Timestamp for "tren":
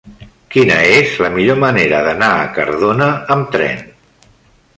3.59-3.87